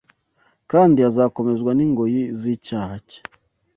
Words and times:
kandi 0.71 0.99
azakomezwa 1.09 1.71
n’ingoyi 1.77 2.21
z’icyaha 2.39 2.95
cye” 3.09 3.21